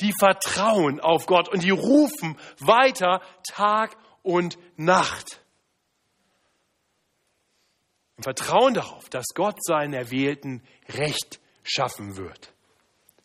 [0.00, 5.40] die vertrauen auf Gott und die rufen weiter Tag und Nacht.
[8.16, 12.52] Und vertrauen darauf, dass Gott seinen Erwählten Recht schaffen wird.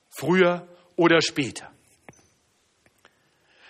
[0.10, 1.72] Früher oder später.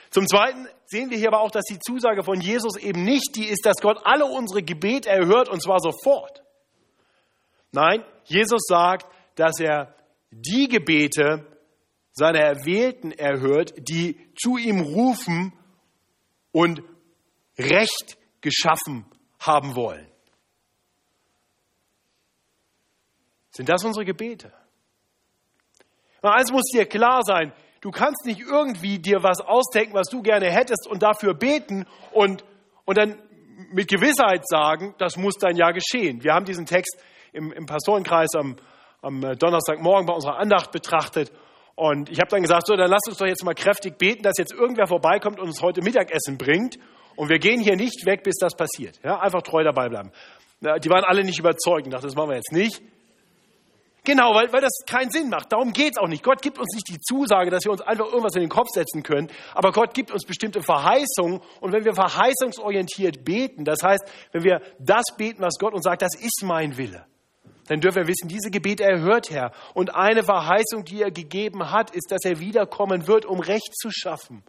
[0.10, 3.46] Zum Zweiten sehen wir hier aber auch, dass die Zusage von Jesus eben nicht die
[3.46, 6.44] ist, dass Gott alle unsere Gebete erhört und zwar sofort.
[7.72, 9.96] Nein, Jesus sagt, dass er
[10.32, 11.48] die Gebete
[12.12, 15.54] seiner Erwählten erhört, die zu ihm rufen
[16.52, 16.84] und
[17.58, 19.06] Recht geschaffen
[19.40, 20.12] haben wollen.
[23.52, 24.52] Sind das unsere Gebete?
[26.22, 30.52] eins muss dir klar sein, Du kannst nicht irgendwie dir was ausdenken, was du gerne
[30.52, 32.44] hättest und dafür beten und,
[32.86, 33.18] und dann
[33.72, 36.24] mit Gewissheit sagen, das muss dann ja geschehen.
[36.24, 36.98] Wir haben diesen Text
[37.34, 38.56] im, im Pastorenkreis am,
[39.02, 41.32] am Donnerstagmorgen bei unserer Andacht betrachtet
[41.76, 44.38] und ich habe dann gesagt, so, dann lass uns doch jetzt mal kräftig beten, dass
[44.38, 46.78] jetzt irgendwer vorbeikommt und uns heute Mittagessen bringt
[47.16, 49.00] und wir gehen hier nicht weg, bis das passiert.
[49.04, 50.12] Ja, einfach treu dabei bleiben.
[50.62, 52.84] Die waren alle nicht überzeugt und dachten, das machen wir jetzt nicht.
[54.04, 55.52] Genau, weil, weil das keinen Sinn macht.
[55.52, 56.24] Darum geht es auch nicht.
[56.24, 59.04] Gott gibt uns nicht die Zusage, dass wir uns einfach irgendwas in den Kopf setzen
[59.04, 61.42] können, aber Gott gibt uns bestimmte Verheißungen.
[61.60, 66.02] Und wenn wir verheißungsorientiert beten, das heißt, wenn wir das beten, was Gott uns sagt,
[66.02, 67.06] das ist mein Wille,
[67.68, 69.52] dann dürfen wir wissen, diese Gebete erhört Herr.
[69.76, 73.92] Und eine Verheißung, die er gegeben hat, ist, dass er wiederkommen wird, um Recht zu
[73.92, 74.44] schaffen.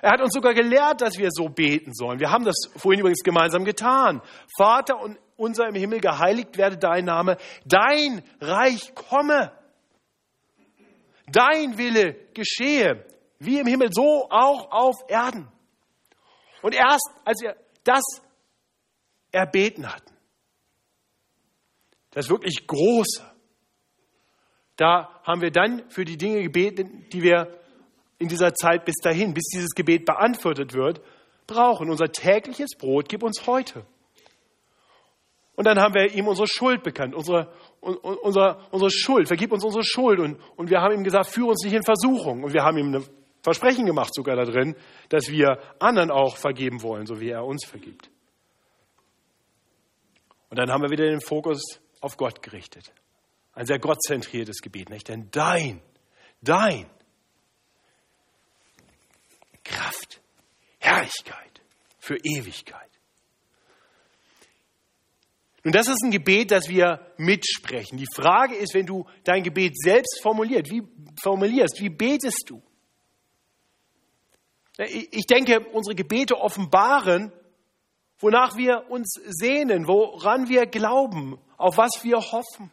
[0.00, 2.18] Er hat uns sogar gelehrt, dass wir so beten sollen.
[2.18, 4.22] Wir haben das vorhin übrigens gemeinsam getan.
[4.56, 9.52] Vater und unser im Himmel, geheiligt werde dein Name, dein Reich komme,
[11.30, 13.06] dein Wille geschehe,
[13.38, 15.48] wie im Himmel, so auch auf Erden.
[16.60, 18.02] Und erst als wir das
[19.30, 20.12] erbeten hatten,
[22.10, 23.24] das wirklich Große,
[24.76, 27.58] da haben wir dann für die Dinge gebeten, die wir
[28.18, 31.00] in dieser Zeit bis dahin, bis dieses Gebet beantwortet wird,
[31.46, 31.90] brauchen.
[31.90, 33.86] Unser tägliches Brot gib uns heute.
[35.58, 39.82] Und dann haben wir ihm unsere Schuld bekannt, unsere, unsere, unsere Schuld, vergib uns unsere
[39.82, 40.20] Schuld.
[40.20, 42.44] Und, und wir haben ihm gesagt, führe uns nicht in Versuchung.
[42.44, 43.04] Und wir haben ihm ein
[43.42, 44.76] Versprechen gemacht sogar da drin,
[45.08, 48.08] dass wir anderen auch vergeben wollen, so wie er uns vergibt.
[50.48, 52.92] Und dann haben wir wieder den Fokus auf Gott gerichtet.
[53.52, 55.08] Ein sehr gottzentriertes Gebet, nicht?
[55.08, 55.82] Denn dein,
[56.40, 56.88] dein
[59.64, 60.20] Kraft,
[60.78, 61.60] Herrlichkeit
[61.98, 62.97] für Ewigkeit.
[65.64, 67.98] Nun, das ist ein Gebet, das wir mitsprechen.
[67.98, 70.82] Die Frage ist, wenn du dein Gebet selbst formuliert, wie,
[71.22, 72.62] formulierst, wie betest du?
[74.78, 77.32] Ich denke, unsere Gebete offenbaren,
[78.20, 82.70] wonach wir uns sehnen, woran wir glauben, auf was wir hoffen.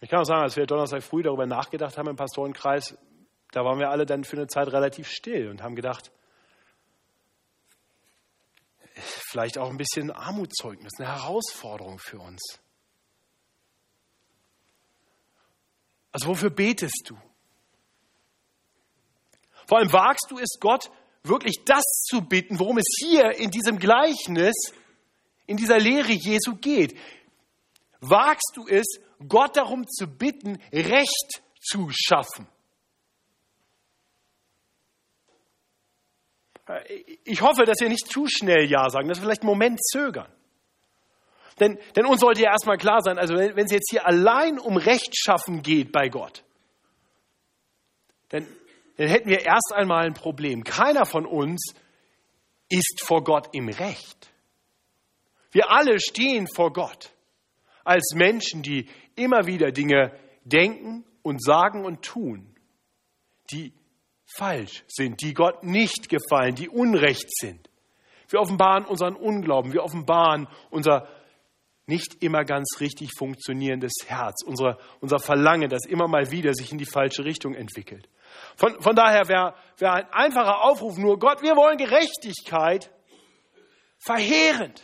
[0.00, 2.96] Ich kann auch sagen, als wir Donnerstag früh darüber nachgedacht haben im Pastorenkreis,
[3.50, 6.12] da waren wir alle dann für eine Zeit relativ still und haben gedacht,
[8.94, 12.60] vielleicht auch ein bisschen Armutszeugnis, eine Herausforderung für uns.
[16.12, 17.18] Also wofür betest du?
[19.66, 20.90] Vor allem wagst du es Gott
[21.24, 24.54] wirklich das zu bitten, worum es hier in diesem Gleichnis,
[25.46, 26.96] in dieser Lehre Jesu geht.
[28.00, 28.84] Wagst du es,
[29.26, 32.46] Gott darum zu bitten, Recht zu schaffen?
[37.24, 40.30] Ich hoffe, dass wir nicht zu schnell Ja sagen, dass wir vielleicht einen Moment zögern.
[41.60, 44.58] Denn, denn uns sollte ja erstmal klar sein, also wenn, wenn es jetzt hier allein
[44.58, 46.42] um Rechtschaffen geht bei Gott,
[48.30, 48.46] dann,
[48.96, 50.64] dann hätten wir erst einmal ein Problem.
[50.64, 51.74] Keiner von uns
[52.68, 54.30] ist vor Gott im Recht.
[55.52, 57.12] Wir alle stehen vor Gott
[57.84, 62.56] als Menschen, die immer wieder Dinge denken und sagen und tun,
[63.52, 63.72] die
[64.36, 67.68] falsch sind, die Gott nicht gefallen, die unrecht sind.
[68.28, 71.08] Wir offenbaren unseren Unglauben, wir offenbaren unser
[71.86, 76.78] nicht immer ganz richtig funktionierendes Herz, unser, unser Verlangen, das immer mal wieder sich in
[76.78, 78.08] die falsche Richtung entwickelt.
[78.56, 82.90] Von, von daher wäre wär ein einfacher Aufruf nur, Gott, wir wollen Gerechtigkeit,
[83.98, 84.82] verheerend.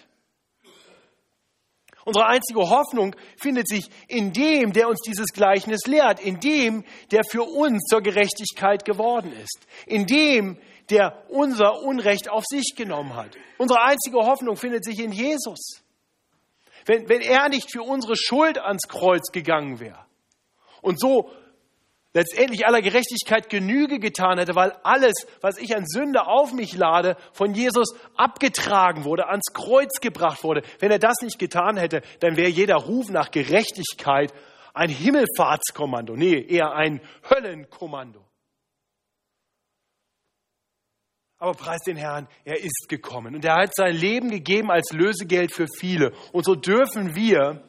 [2.10, 7.22] Unsere einzige Hoffnung findet sich in dem, der uns dieses Gleichnis lehrt, in dem, der
[7.22, 10.58] für uns zur Gerechtigkeit geworden ist, in dem,
[10.90, 13.36] der unser Unrecht auf sich genommen hat.
[13.58, 15.84] Unsere einzige Hoffnung findet sich in Jesus.
[16.84, 20.04] Wenn, wenn er nicht für unsere Schuld ans Kreuz gegangen wäre
[20.82, 21.30] und so
[22.12, 27.16] letztendlich aller Gerechtigkeit Genüge getan hätte, weil alles, was ich an Sünde auf mich lade,
[27.32, 30.62] von Jesus abgetragen wurde, ans Kreuz gebracht wurde.
[30.78, 34.32] Wenn er das nicht getan hätte, dann wäre jeder Ruf nach Gerechtigkeit
[34.74, 38.24] ein Himmelfahrtskommando, nee, eher ein Höllenkommando.
[41.38, 45.52] Aber preis den Herrn, er ist gekommen und er hat sein Leben gegeben als Lösegeld
[45.52, 46.12] für viele.
[46.32, 47.64] Und so dürfen wir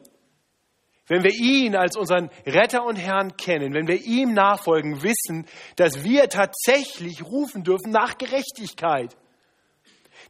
[1.11, 5.45] wenn wir ihn als unseren Retter und Herrn kennen, wenn wir ihm nachfolgen, wissen,
[5.75, 9.17] dass wir tatsächlich rufen dürfen nach Gerechtigkeit.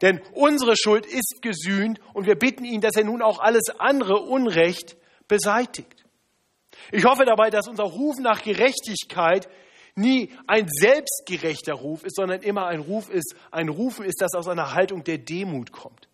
[0.02, 4.22] Denn unsere Schuld ist gesühnt und wir bitten ihn, dass er nun auch alles andere
[4.22, 6.04] Unrecht beseitigt.
[6.92, 9.48] Ich hoffe dabei, dass unser Ruf nach Gerechtigkeit
[9.94, 14.48] nie ein selbstgerechter Ruf ist, sondern immer ein Ruf ist, ein Rufen ist, das aus
[14.48, 16.08] einer Haltung der Demut kommt.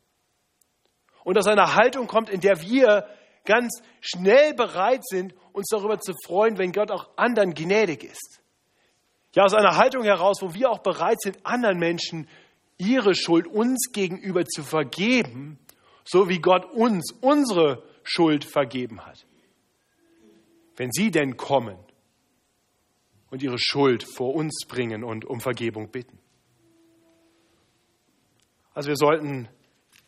[1.23, 3.07] Und aus einer Haltung kommt, in der wir
[3.47, 8.41] ganz schnell bereit sind, uns darüber zu freuen, wenn Gott auch anderen gnädig ist.
[9.33, 12.27] Ja, aus einer Haltung heraus, wo wir auch bereit sind, anderen Menschen
[12.77, 15.57] ihre Schuld uns gegenüber zu vergeben,
[16.05, 19.25] so wie Gott uns unsere Schuld vergeben hat.
[20.75, 21.77] Wenn sie denn kommen
[23.31, 26.19] und ihre Schuld vor uns bringen und um Vergebung bitten.
[28.73, 29.49] Also wir sollten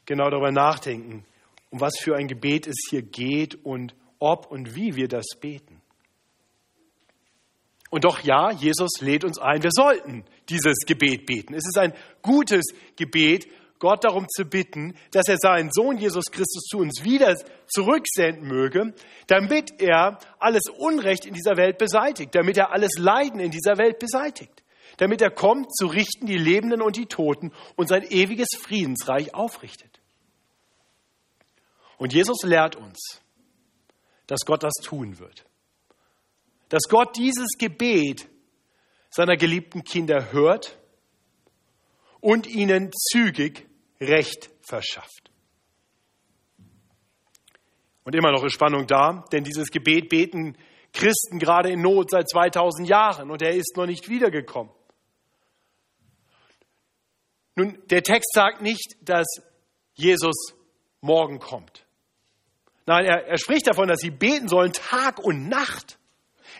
[0.06, 1.26] genau darüber nachdenken,
[1.70, 5.82] um was für ein Gebet es hier geht und ob und wie wir das beten.
[7.90, 11.54] Und doch ja, Jesus lädt uns ein, wir sollten dieses Gebet beten.
[11.54, 13.48] Es ist ein gutes Gebet,
[13.80, 17.36] Gott darum zu bitten, dass er seinen Sohn Jesus Christus zu uns wieder
[17.68, 18.94] zurücksenden möge,
[19.28, 23.98] damit er alles Unrecht in dieser Welt beseitigt, damit er alles Leiden in dieser Welt
[23.98, 24.64] beseitigt,
[24.98, 29.99] damit er kommt, zu richten die Lebenden und die Toten und sein ewiges Friedensreich aufrichtet.
[32.00, 33.22] Und Jesus lehrt uns,
[34.26, 35.46] dass Gott das tun wird.
[36.70, 38.28] Dass Gott dieses Gebet
[39.12, 40.80] seiner geliebten Kinder hört
[42.22, 43.68] und ihnen zügig
[44.00, 45.30] Recht verschafft.
[48.06, 50.58] Und immer noch ist Spannung da, denn dieses Gebet beten
[50.94, 54.72] Christen gerade in Not seit 2000 Jahren und er ist noch nicht wiedergekommen.
[57.56, 59.28] Nun, der Text sagt nicht, dass
[59.96, 60.56] Jesus
[61.02, 61.86] morgen kommt.
[62.90, 66.00] Nein, er, er spricht davon, dass sie beten sollen Tag und Nacht.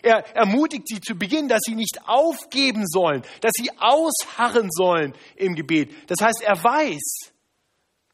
[0.00, 5.56] Er ermutigt sie zu Beginn, dass sie nicht aufgeben sollen, dass sie ausharren sollen im
[5.56, 5.92] Gebet.
[6.08, 7.32] Das heißt, er weiß,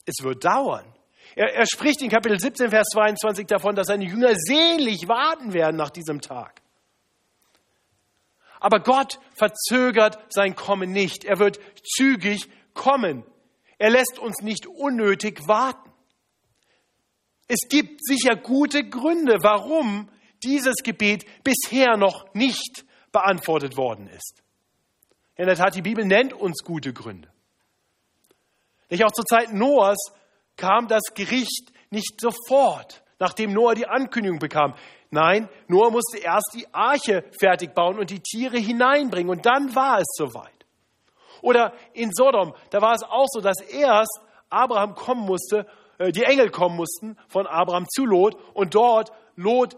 [0.07, 0.87] es wird dauern.
[1.35, 5.76] Er, er spricht in Kapitel 17, Vers 22 davon, dass seine Jünger sehnlich warten werden
[5.76, 6.62] nach diesem Tag.
[8.61, 11.26] Aber Gott verzögert sein Kommen nicht.
[11.26, 13.24] Er wird zügig kommen.
[13.76, 15.86] Er lässt uns nicht unnötig warten.
[17.48, 20.09] Es gibt sicher gute Gründe, warum
[20.42, 24.42] dieses Gebet bisher noch nicht beantwortet worden ist.
[25.37, 27.28] In der Tat, die Bibel nennt uns gute Gründe.
[28.88, 30.12] Nicht auch zur Zeit Noahs
[30.56, 34.74] kam das Gericht nicht sofort, nachdem Noah die Ankündigung bekam.
[35.11, 39.98] Nein, Noah musste erst die Arche fertig bauen und die Tiere hineinbringen und dann war
[39.98, 40.52] es soweit.
[41.42, 45.66] Oder in Sodom, da war es auch so, dass erst Abraham kommen musste
[45.98, 49.76] äh, die Engel kommen mussten von Abraham zu Lot und dort Lot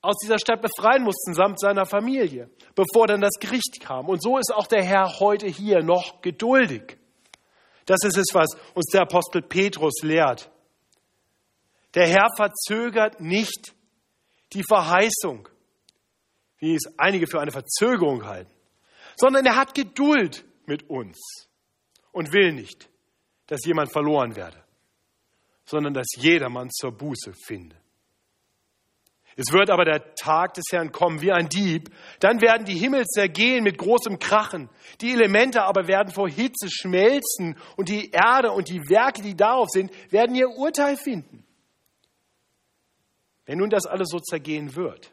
[0.00, 4.08] aus dieser Stadt befreien mussten samt seiner Familie, bevor dann das Gericht kam.
[4.08, 6.98] Und so ist auch der Herr heute hier noch geduldig.
[7.86, 10.50] Das ist es, was uns der Apostel Petrus lehrt.
[11.94, 13.74] Der Herr verzögert nicht
[14.52, 15.48] die Verheißung,
[16.58, 18.52] wie es einige für eine Verzögerung halten,
[19.16, 21.48] sondern er hat Geduld mit uns
[22.12, 22.90] und will nicht,
[23.46, 24.63] dass jemand verloren werde
[25.64, 27.76] sondern dass jedermann zur Buße finde.
[29.36, 31.90] Es wird aber der Tag des Herrn kommen wie ein Dieb.
[32.20, 34.70] Dann werden die Himmel zergehen mit großem Krachen.
[35.00, 39.68] Die Elemente aber werden vor Hitze schmelzen und die Erde und die Werke, die darauf
[39.70, 41.44] sind, werden ihr Urteil finden.
[43.44, 45.10] Wenn nun das alles so zergehen wird,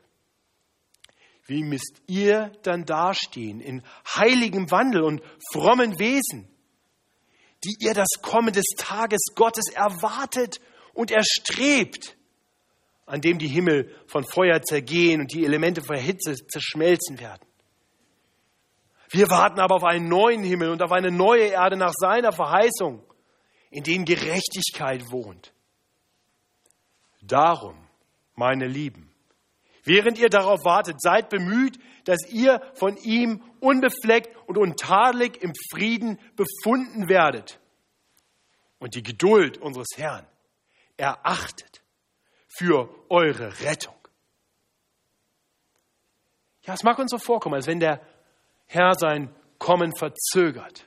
[1.47, 3.81] wie müsst ihr dann dastehen in
[4.15, 5.21] heiligem Wandel und
[5.51, 6.47] frommen Wesen,
[7.63, 10.59] die ihr das Kommen des Tages Gottes erwartet
[10.93, 12.17] und erstrebt,
[13.05, 17.45] an dem die Himmel von Feuer zergehen und die Elemente vor Hitze zerschmelzen werden.
[19.09, 23.03] Wir warten aber auf einen neuen Himmel und auf eine neue Erde nach seiner Verheißung,
[23.69, 25.53] in denen Gerechtigkeit wohnt.
[27.21, 27.87] Darum,
[28.35, 29.10] meine Lieben,
[29.83, 36.19] während ihr darauf wartet, seid bemüht, dass ihr von ihm unbefleckt und untadelig im Frieden
[36.35, 37.59] befunden werdet
[38.79, 40.25] und die Geduld unseres Herrn
[40.97, 41.81] erachtet
[42.47, 43.95] für eure Rettung.
[46.63, 48.01] Ja, es mag uns so vorkommen, als wenn der
[48.67, 50.85] Herr sein Kommen verzögert,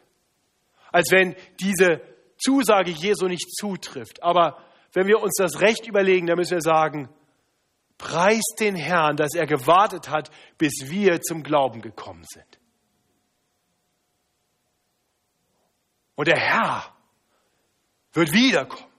[0.90, 2.00] als wenn diese
[2.36, 4.22] Zusage Jesu nicht zutrifft.
[4.22, 4.58] Aber
[4.92, 7.08] wenn wir uns das Recht überlegen, dann müssen wir sagen,
[7.98, 12.58] preist den Herrn, dass er gewartet hat, bis wir zum Glauben gekommen sind.
[16.16, 16.94] Und der Herr
[18.12, 18.90] wird wiederkommen,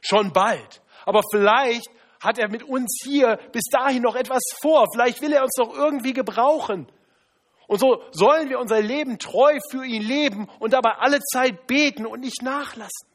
[0.00, 0.82] schon bald.
[1.04, 1.88] Aber vielleicht
[2.20, 4.86] hat er mit uns hier bis dahin noch etwas vor.
[4.92, 6.90] Vielleicht will er uns noch irgendwie gebrauchen.
[7.68, 12.06] Und so sollen wir unser Leben treu für ihn leben und dabei alle Zeit beten
[12.06, 13.08] und nicht nachlassen.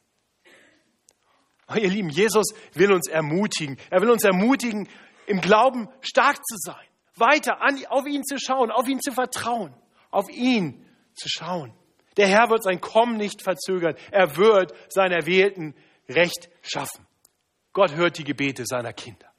[1.67, 3.78] Oh, ihr Lieben, Jesus will uns ermutigen.
[3.89, 4.88] Er will uns ermutigen,
[5.28, 9.74] im Glauben stark zu sein, weiter an, auf ihn zu schauen, auf ihn zu vertrauen,
[10.11, 11.74] auf ihn zu schauen.
[12.17, 13.95] Der Herr wird sein Kommen nicht verzögern.
[14.11, 15.76] Er wird seinen Erwählten
[16.09, 17.07] Recht schaffen.
[17.71, 19.32] Gott hört die Gebete seiner Kinder.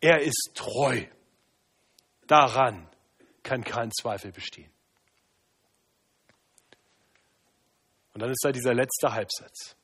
[0.00, 1.04] Er ist treu.
[2.26, 2.88] Daran
[3.42, 4.70] kann kein Zweifel bestehen.
[8.14, 9.76] Und dann ist da dieser letzte Halbsatz.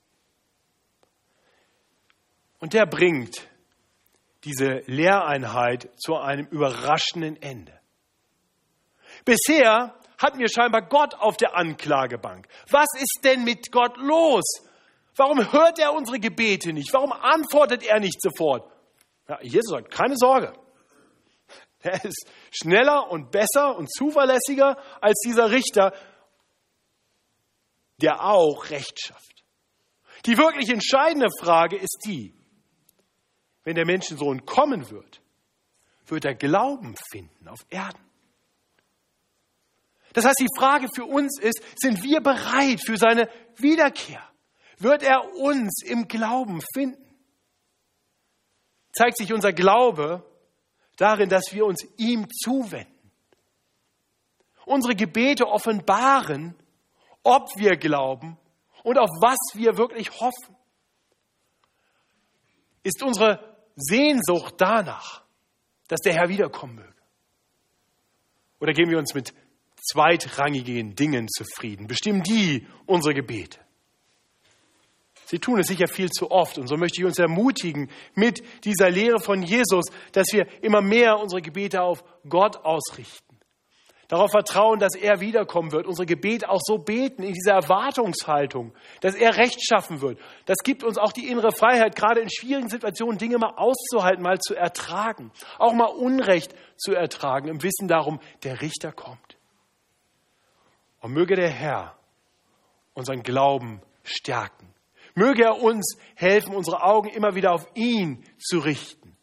[2.59, 3.49] Und der bringt
[4.47, 7.79] diese Lehreinheit zu einem überraschenden Ende.
[9.25, 12.47] Bisher hatten wir scheinbar Gott auf der Anklagebank.
[12.71, 14.45] Was ist denn mit Gott los?
[15.17, 16.93] Warum hört er unsere Gebete nicht?
[16.93, 18.71] Warum antwortet er nicht sofort?
[19.29, 20.53] Ja, Jesus sagt, keine Sorge.
[21.81, 25.93] Er ist schneller und besser und zuverlässiger als dieser Richter,
[28.01, 29.45] der auch Recht schafft.
[30.27, 32.36] Die wirklich entscheidende Frage ist die,
[33.67, 35.21] wenn der Menschensohn kommen wird,
[36.07, 38.01] wird er Glauben finden auf Erden.
[40.13, 44.23] Das heißt, die Frage für uns ist, sind wir bereit für seine Wiederkehr?
[44.79, 47.05] Wird er uns im Glauben finden?
[48.93, 50.25] Zeigt sich unser Glaube
[50.97, 53.11] darin, dass wir uns ihm zuwenden.
[54.65, 56.55] Unsere Gebete offenbaren,
[57.25, 58.39] ob wir glauben
[58.85, 60.57] und auf was wir wirklich hoffen.
[62.85, 65.23] Ist unsere Sehnsucht danach,
[65.89, 66.95] dass der Herr wiederkommen möge?
[68.59, 69.35] Oder geben wir uns mit
[69.77, 71.87] zweitrangigen Dingen zufrieden?
[71.87, 73.61] Bestimmen die unsere Gebete?
[75.27, 76.57] Sie tun es sicher viel zu oft.
[76.57, 81.19] Und so möchte ich uns ermutigen mit dieser Lehre von Jesus, dass wir immer mehr
[81.19, 83.26] unsere Gebete auf Gott ausrichten.
[84.09, 85.87] Darauf vertrauen, dass er wiederkommen wird.
[85.87, 90.19] Unsere Gebete auch so beten in dieser Erwartungshaltung, dass er Recht schaffen wird.
[90.47, 94.39] Das gibt uns auch die innere Freiheit, gerade in schwierigen Situationen Dinge mal auszuhalten, mal
[94.39, 95.33] zu ertragen.
[95.59, 99.37] Auch mal Unrecht zu ertragen, im Wissen darum, der Richter kommt.
[101.01, 101.97] Und möge der Herr
[102.95, 104.77] unseren Glauben stärken
[105.17, 109.17] Möge er uns helfen, unsere Augen immer wieder auf ihn zu richten,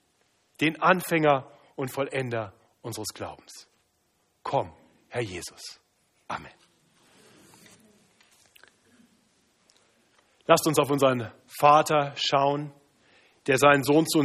[0.59, 3.67] den Anfänger und Vollender unseres Glaubens.
[4.43, 4.71] Komm,
[5.07, 5.79] Herr Jesus.
[6.27, 6.51] Amen.
[10.45, 12.73] Lasst uns auf unseren Vater schauen,
[13.47, 14.21] der seinen Sohn zu uns